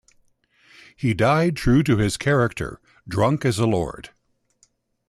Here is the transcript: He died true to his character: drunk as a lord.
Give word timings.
He 0.95 1.13
died 1.13 1.55
true 1.55 1.83
to 1.83 1.97
his 1.97 2.17
character: 2.17 2.81
drunk 3.07 3.45
as 3.45 3.59
a 3.59 3.67
lord. 3.67 4.09